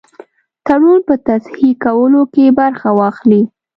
تړون 0.65 0.99
په 1.07 1.15
تصحیح 1.27 1.73
کولو 1.85 2.21
کې 2.33 2.55
برخه 2.59 2.89
واخلي. 2.99 3.41